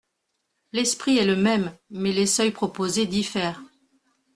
L’esprit 0.73 1.19
est 1.19 1.25
le 1.27 1.35
même 1.35 1.77
mais 1.91 2.11
les 2.11 2.25
seuils 2.25 2.49
proposés 2.49 3.05
diffèrent. 3.05 3.61